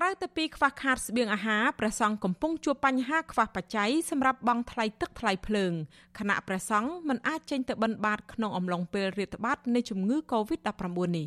[0.00, 5.72] ក្រៅទៅពីខ្វះខាតស្បៀងអាហារព្រះសង្ឃកំពុងជួបបញ្ហាខ្វះបច្ច័យសម្រាប់បង់ថ្លៃទឹកថ្លៃភ្លើង
[6.18, 11.26] ខណៈព្រះសង្ឃមិនអាចចេញទៅបិណ្ឌបាតក្នុងអំឡុងពេលរាតត្បាតនៃជំងឺ Covid-19 នេះ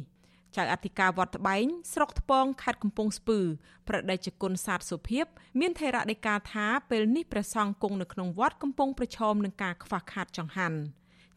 [0.57, 3.39] ចៅអធិការវត្តត្បែងស្រុកថ្ពងខេត្តកំពង់ស្ពឺ
[3.87, 5.25] ប្រដេជគុណសាទសុភាព
[5.59, 10.79] មានថេរដីកាថាពេលនេះព្រះសង្ឃគង់នៅក្នុងវត្តកំពុងប្រឈមនឹងការខ្វះខាតចង្ហាន់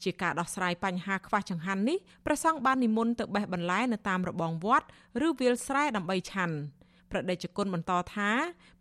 [0.02, 4.86] ជាការដោះស្រាយបញ្ហាខ្វះចង្ហាន់នេះព្រះសង្ឃបាននិមន្តទៅបេះបន្លែនៅតាមរបងវត្ត
[5.26, 6.56] ឬវាលស្រែដើម្បីឆាន់
[7.14, 8.30] ប្រដេជគុណបន្តថា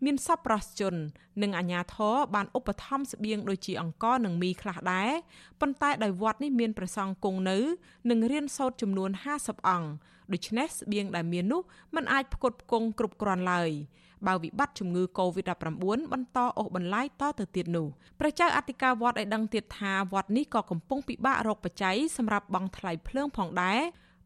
[0.06, 0.96] មានសប្បុរសជន
[1.42, 5.12] និងអាជ្ញាធរបានឧបត្ថម្ភស្បៀងដូចជាអង្ករនិងមីខ្លះដែរ
[5.62, 7.58] ប៉ុន្តែដោយវត្តនេះមានប្រសង់គង់នៅ
[8.10, 9.90] និងរៀនសូត្រចំនួន50អង្គ
[10.34, 11.62] ដូច្នេះស្បៀងដែលមាននោះ
[11.96, 13.72] มันអាចផ្គត់ផ្គង់គ្រប់គ្រាន់ឡើយ
[14.28, 15.66] បើវិបត្តិជំងឺ Covid-19
[16.14, 17.88] បន្តអូសបន្លាយតទៅទៀតនោះ
[18.20, 23.80] ព្រះចៅអធិការវត្តឲ្យដឹងទៀតថាវត្តនេះក៏កំពុងពិបាករកបច្ច័យសម្រាប់បង់ថ្លៃភ្លើងផងដែរ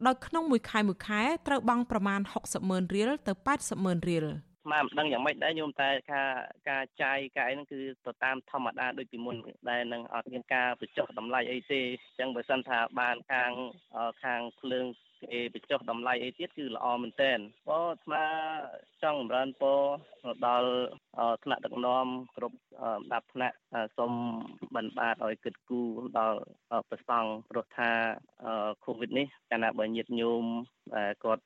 [0.05, 4.25] ដោយក្នុងមួយខែមួយខែត្រូវបង់ប្រមាណ60ម៉ឺនរៀលទៅ80ម៉ឺនរៀល
[4.71, 6.31] មកមិនដឹងយ៉ាងម៉េចដែរញោមតែការ
[6.69, 9.35] ការចាយការអីហ្នឹងគឺទៅតាមធម្មតាដូចពីមុន
[9.69, 13.51] ដែរនឹងអត់មានការបញ្ចុះតម្លៃអីទេអញ្ចឹងបើសិនថាបានខាង
[14.23, 14.85] ខាងភ្លើង
[15.23, 17.31] គេបញ្ចុះតម្លៃអីទៀតគឺល្អមែនតើ
[17.69, 18.23] បើស្មា
[19.03, 19.79] ចង់ចម្រើនពរ
[20.47, 20.69] ដល់
[21.43, 22.07] ថ្នាក់ដឹកនាំ
[22.37, 22.57] គ្រប់
[23.13, 23.57] ដាប់ថ្នាក់
[23.97, 24.13] សូម
[24.75, 25.87] បណ្បាទឲ្យគិតគូរ
[26.19, 26.39] ដល់
[26.89, 27.91] ប្រសង់ព្រោះថា
[28.85, 30.45] កូវីដនេះកាលណាបើញាតញោម
[31.23, 31.43] គាត់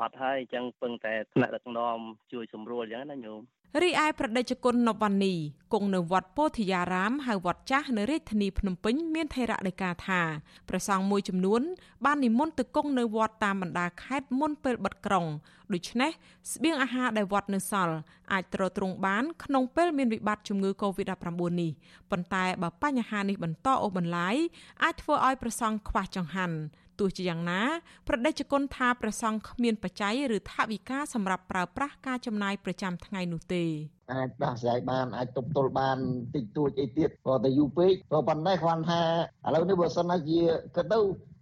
[0.00, 1.98] អត់ហើយអញ្ចឹងពឹងតែថ្នាក់ដឹកនាំ
[2.32, 3.40] ជួយសម្រួលអញ្ចឹងណាញោម
[3.82, 5.34] រីឯប្រដេជគុណនវណ្ណី
[5.72, 10.20] គង់នៅវត្តពោធិយារាមហៅវត្តចាស់នៅរាជធានីភ្នំពេញមានថេរដីកាថា
[10.68, 11.62] ព្រះសង្ឃមួយចំនួន
[12.04, 15.26] បាននិមន្តទៅគង់នៅវត្តតាមបណ្ដាខេត្តមុនពេលបិទក្រុង
[15.72, 16.10] ដូច្នេះ
[16.52, 17.96] ស្បៀងអាហារដែលវត្តនៅសល់
[18.32, 21.28] អាចទ្រទ្រង់បានក្នុងពេលមានវិបត្តិជំងឺ Covid-19
[21.60, 21.70] នេះ
[22.10, 24.36] ប៉ុន្តែបើបញ្ហានេះបន្តអូសបន្លាយ
[24.82, 26.56] អាចធ្វើឲ្យព្រះសង្ឃខ្វះចង្ហាន់
[26.98, 27.62] ទោះជាយ៉ាងណា
[28.08, 33.64] ប្រដេជគុណថាព្រះសង្ឃគ្មានបច្ច័យឬថវិកាសម្រាប់ប្រើប្រាស់ការចំណាយប្រចាំថ្ងៃនោះទេ
[34.12, 35.96] អាចដោះស្រាយបានអាចទប់ទល់បាន
[36.34, 39.00] តិចតួចអីទៀតក៏តែយូរពេកក៏ប៉ុន្តែគ្រាន់ថា
[39.46, 40.40] ឥឡូវនេះបើសិនជា
[40.76, 40.98] ក៏ទៅ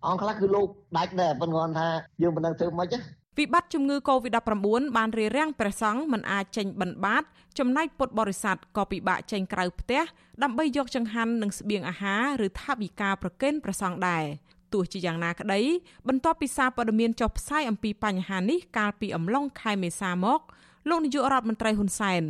[0.06, 1.89] អង្គខ្លះគឺលោកដាច់ដែរប៉ុន្តែគ្រាន់ថា
[2.23, 2.99] យើងមិនដឹងធ្វើម៉េចទេ
[3.39, 7.23] វិបត្តិជំងឺ Covid-19 បានរារាំងព្រះសង្ឃមិនអាចចេញបិណ្ឌបាត
[7.59, 10.03] ចំណែកពុទ្ធបរិស័ទក៏ពិបាកចេញក្រៅផ្ទះ
[10.43, 14.25] ដើម្បីយកចង្ហាន់និងស្បៀងអាហារឬថវិកាប្រគេនព្រះសង្ឃដែរ
[14.73, 15.61] ទោះជាយ៉ាងណាក្តី
[16.09, 20.41] បន្ទាប់ពីសារព័ត៌មានចុះផ្សាយអំពីបញ្ហានេះកាលពីអំឡុងខែមេសាមក
[20.88, 22.22] លោកនាយករដ្ឋមន្ត្រីហ៊ុនសែន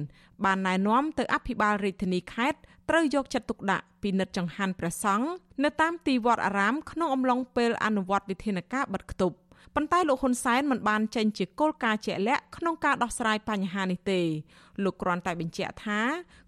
[0.45, 2.59] បានណែនាំទៅអភិបាលរាជធានីខេត្ត
[2.89, 5.29] ត្រូវយកចិត្តទុកដាក់ពិនិត្យចង្ហាន់ព្រះសង្ឃ
[5.65, 9.37] នៅតាមទីវត្តអារាមក្នុងអំឡុងពេលអនុវត្តវិធានការបិទគប់
[9.75, 14.21] ប៉ុន្តែលោកហ៊ុនសែនមិនបានចេញជាគោលការណ៍ជាក់លាក់ក្នុងការដោះស្រាយបញ្ហានេះទេ
[14.85, 16.01] លោកគ្រាន់តែបញ្ជាក់ថា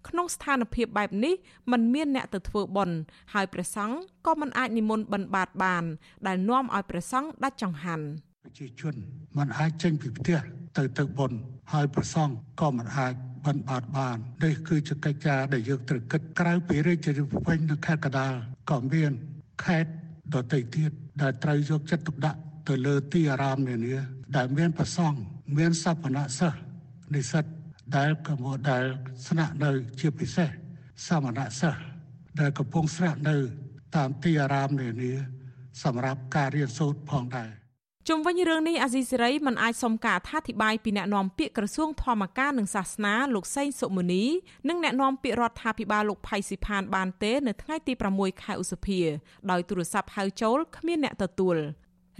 [0.07, 1.33] ក្នុងស្ថានភាពបែបនេះ
[1.71, 2.95] มันមានអ្នកទៅធ្វើបន់
[3.33, 5.83] ហើយព្រះសង្ឃក៏មិនអាចនិមន្តបិណ្ឌបាតបាន
[6.27, 8.05] ដែលនាំឲ្យព្រះសង្ឃដាច់ចង្ហាន់
[8.43, 8.95] ប្រជាជន
[9.37, 11.39] មិនអាចចេញពីផ្ទះ ទៅទៅបុណ្យ
[11.73, 13.13] ហើយព្រះសង្ឃក៏មិនអាច
[13.45, 18.33] បិណ្ឌបាតបាននេះគឺជាកិច្ចការដែលយើងត្រូវគិតក្រៅពីរាជធានីភ្នំពេញនិងខេត្តកណ្ដាល
[18.69, 19.11] ក៏មាន
[19.63, 19.91] ខេត្ត
[20.33, 23.95] ដទៃទៀតដែលត្រូវយកចិត្តទុកដាក់ទៅលើទីអារាមនានា
[24.35, 25.17] ដែលមានប្រសង់
[25.57, 26.59] មានសព្វនសិស្ស
[27.13, 27.45] និស្សិត
[27.97, 28.83] ដែលកំពុងដែល
[29.27, 30.49] ស្នាក់នៅជាពិសេស
[31.07, 31.81] សមណសិស្ស
[32.39, 33.35] ដែលកំពុងស្នាក់នៅ
[33.95, 35.13] តាមទីអារាមនានា
[35.83, 37.51] សម្រាប់ការរៀនសូត្រផងដែរ
[38.09, 44.23] ជុំវិញរឿងនេះអាស៊ីសេរីមិនអាចសុំការអធិប្បាយពីអ្នកនាំពាក្យក្រសួងធម្មការនិងសាសនាលោកសេងសុមុនី
[44.69, 48.99] និងអ្នកនាំពាក្យរដ្ឋាភិបាលលោកផៃស៊ីផានបានទេនៅថ្ងៃទី6ខែឧសភា
[49.51, 51.57] ដោយទូរស័ព្ទហៅចូលគ្មានអ្នកទទួល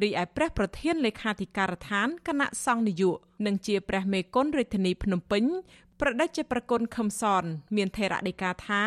[0.02, 5.44] រីឯព្រះប្រធានលេខាធិការដ្ឋានគណៈសង្ឃនយោបាយនិងជាព្រះមេគុណរាជធានីភ្នំពេញ
[6.02, 7.44] ប្រដេជប្រគុណខឹមសន
[7.76, 8.84] មានថេរដីកាថា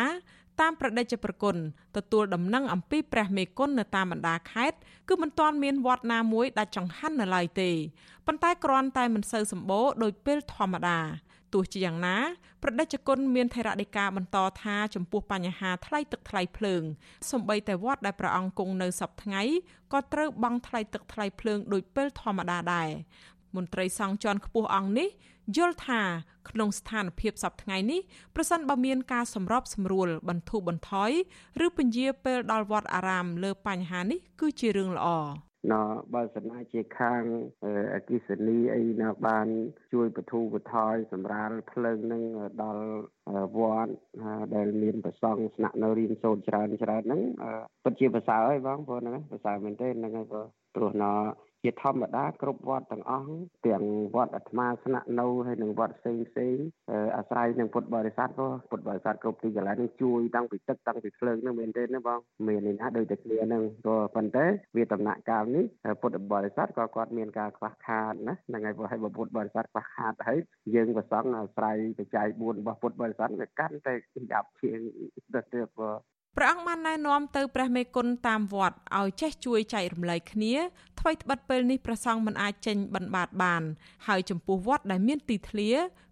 [0.61, 1.55] តាមប្រដេជប្រគុណ
[1.97, 4.77] ទទួលដំណឹងអំពីព្រះមេគុណនៅតាមបណ្ដាខេត្ត
[5.09, 7.71] គឺមិនទាន់មានវត្តណាមួយដាច់ចង្ហាន់នៅឡើយទេ
[8.25, 10.99] ប៉ុន្តែគ្រាន់តែមិនសូវសម្បូរដោយពេលធម្មតា
[11.53, 12.17] ទោះជាយ៉ាងណា
[12.63, 16.83] ប្រដេជគុណមានថេរដីកាបន្តថាចំពោះបញ្ហាថ្លៃទឹកថ្លៃភ្លើង
[17.31, 19.41] សំបីតែវត្តដែលព្រះអង្គគង់នៅសពថ្ងៃ
[19.93, 22.89] ក៏ត្រូវបង់ថ្លៃទឹកថ្លៃភ្លើងដូចពេលធម្មតាដែរ
[23.55, 25.09] មន្ត្រីសង្ឃជាន់ខ្ពស់អង្គនេះ
[25.57, 26.01] យល់ថា
[26.49, 28.01] ក្នុងស្ថានភាពសពថ្ងៃនេះ
[28.35, 31.11] ប្រសិនបើមានការសម្របសម្រួលបន្ធូរបន្ថយ
[31.65, 35.09] ឬពន្យាពេលដល់វត្តអារាមលើបញ្ហានេះគឺជារឿងល្អ
[35.71, 35.73] ណ
[36.13, 37.21] បើសិនជាខាង
[37.93, 39.47] អគិសនីអីណាបាន
[39.93, 42.23] ជួយបធូរបថយសម្រាលភ្លើងនឹង
[42.63, 42.85] ដល់
[43.57, 43.93] វត្ត
[44.55, 47.21] ដែលមានប្រសង់ស្នាក់នៅរៀនសូត្រច្រើនច្រើនហ្នឹង
[47.83, 50.27] ពិតជាប្រសើរហើយបងព្រោះហ្នឹងប្រសើរមែនទេហ្នឹងហើយ
[50.75, 51.05] ព្រោះណ
[51.65, 53.35] ជាធម្មតាគ្រប់វត្តទាំងអស់
[53.67, 53.85] ទាំង
[54.15, 56.55] វត្តអាត្មាស្នាក់នៅហើយនិងវត្តផ្សេងផ្សេង
[57.17, 64.45] អាស្រ័យនឹងពុទ្ធបរិស័ទក៏ពុទ្ធបរិស័ទគ្រប់ទីកន្លែងនឹងជួយតាំងពីទឹកតាំងពីភ្លើងនឹងមែនទេណាបងមាននេះណាដូចតែគ្នានឹងក៏ប៉ុន្តែ
[64.75, 65.65] វាដំណាក់កាលនេះ
[66.01, 70.39] ពុទ្ធបរិស័ទក៏គាត់មានការខ្វះខាតណាហ្នឹងហើយបើឲ្យពុទ្ធបរិស័ទខ្វះខាតហើយ
[70.75, 73.93] យើងប្រសង់អាស្រ័យបច្ច័យ4របស់ពុទ្ធបរិស័ទវាកាន់តែ
[74.31, 74.79] យ៉ាប់ជាង
[75.33, 75.67] ទៅទៀត
[76.37, 80.53] ព្រះអង្គបានណែនាំទៅព្រះមេគុណតាមវត្តឲ្យចេះជួយចែករំលែកគ្នា
[80.99, 83.63] ថ្មីត្បិតពេលនេះព្រះសង្ឃមិនអាចចេញបិណ្ឌបាតបាន
[84.07, 85.71] ហើយចំពោះវត្តដែលមានទីធ្លា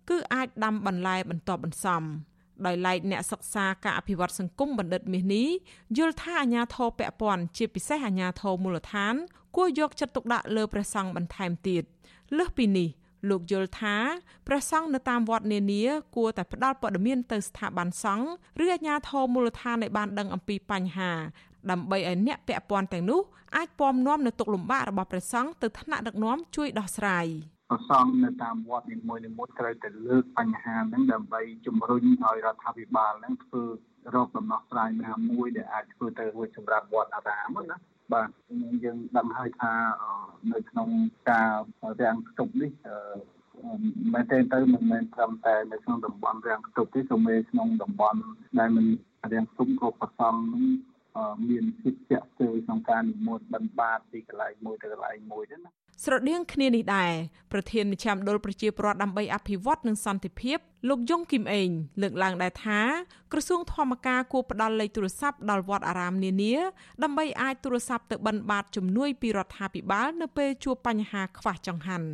[0.10, 2.04] គឺអាចដាំបន្លែបន្តបន្សំ
[2.66, 5.48] ដោយឡែកអ្នកសិក្សាការអភិវឌ្ឍសង្គមបណ្ឌិតមាសនេះ
[5.98, 9.14] យល់ថាអាញាធរពពាន់ជាពិសេសអាញាធរមូលដ្ឋាន
[9.56, 11.84] គួរយកចិត្តទុកដាក់លើព្រះសង្ឃបន្ថែមទៀត
[12.38, 12.90] លើសពីនេះ
[13.30, 13.96] លោកយល់ថា
[14.48, 15.84] ព្រះសង្ឃនៅតាមវត្តនានា
[16.16, 18.28] គួរតែផ្ដល់ព័ត៌មានទៅស្ថាប័នសង្ឃ
[18.64, 21.12] ឬអាជ្ញាធរមូលដ្ឋានឲ្យបានដឹងអំពីបញ្ហា
[21.72, 23.22] ដើម្បីឲ្យអ្នកពាក់ព័ន្ធទាំងនោះ
[23.56, 27.28] អាចពំនាំនៅទុកលំបាករបស់ព្រះសង្ឃទៅថ្នាក់ដឹកនាំជួយដោះស្រាយ
[27.70, 29.22] ព្រះសង្ឃនៅតាមវត្តនីមួយៗ
[29.60, 33.64] ត្រូវតែលើកបញ្ហាហ្នឹងដើម្បីជំរុញឲ្យរដ្ឋាភិបាលហ្នឹងធ្វើ
[34.16, 37.76] រកដំណោះស្រាយណាមួយដែលអាចធ្វើទៅរួចសម្រាប់វត្តអារាមណា
[38.12, 38.30] បាទ
[38.84, 39.74] យើងដឹងហើយថា
[40.54, 40.90] នៅក្នុង
[41.30, 41.52] ការ
[42.02, 42.72] រាំងស្ទប់នេះ
[44.14, 48.20] មែនទេទៅមិនមែនត្រឹមតែនៅក្នុងតំបន់រាំងស្ទប់ទេសូម្បីក្នុងតំបន់
[48.60, 48.86] ដែលមិន
[49.34, 50.36] រាំងស្ទប់ក៏ប្រសង
[51.50, 55.72] មានភាពជាក់ស្ដែងក្នុងការនិមន្តបិណ្ឌបាតពីកន្លែងមួយទៅកន្លែងមួយទេណា
[56.04, 57.12] ស្រដៀងគ្នានេះដែរ
[57.52, 60.58] ប្រធានមជ្ឈមណ្ឌលប្រជាពលរដ្ឋដើម្បីអភិវឌ្ឍនិងសន្តិភាព
[60.90, 61.70] លោកយងគឹមអេង
[62.02, 62.80] លើកឡើងដែរថា
[63.32, 66.56] ក្រសួងធម្មការគួរផ្ដល់លេខទូរស័ព្ទដល់វត្តអារាមនានា
[67.04, 72.08] ដើម្បីអាចទូរស័ព្ទទៅបិណ្ឌបាតជំនួយពីរដ្ឋាភិបាលនៅពេលជួបបញ្ហាខ្វះចង្ហាន់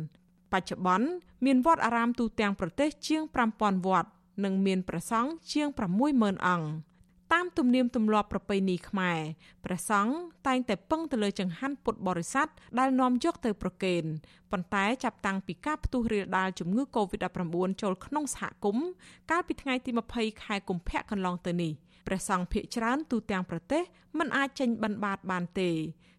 [0.52, 1.08] បច្ចុប្បន្ន
[1.44, 3.22] មានវត្តអារាមទូទាំងប្រទេសជាង
[3.54, 4.10] 5000វត្ត
[4.44, 5.68] និងមានព្រះសង្ឃជាង
[6.08, 6.89] 60000អង្គ
[7.32, 9.20] តាមទំនៀមទម្លាប់ប្រពៃណីខ្មែរ
[9.64, 10.14] ព្រះសង្ឃ
[10.46, 12.48] តែងតែពឹងទៅលើចង្ហាន់ពុទ្ធបរិស័ទ
[12.78, 14.02] ដែលនាំយកទៅប្រគេន
[14.50, 18.88] ប៉ុន្តែចាប់តាំងពីការផ្ទុះរាលដាលជំងឺ Covid-19 ចូលក្នុងសហគមន៍
[19.30, 21.72] កាលពីថ្ងៃទី20ខែកុម្ភៈកន្លងទៅនេះ
[22.06, 23.82] ព្រះសង្ឃភាគច្រើនទូទាំងប្រទេស
[24.18, 25.70] មិនអាចចេញបិណ្ឌបាតបានទេ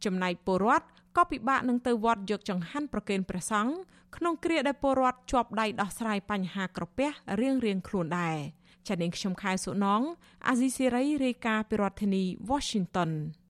[0.06, 0.86] ចំណែកពលរដ្ឋ
[1.18, 3.74] ក៏ពិបាកនឹងទៅវត្តយកចង្ហាន់ប្រគេនព្រះសង្ឃ
[4.16, 7.10] ក្នុងគ្រាដែលពលរដ្ឋជាប់ដៃដោះស្រាយបញ្ហាក្រពះ
[7.42, 8.38] រៀងៗខ្លួនដែរ។
[8.88, 10.02] ចានាងខ្ញុំខែសុណង
[10.48, 13.12] អាស៊ីសេរីរាយការណ៍ពីរដ្ឋធានី Washington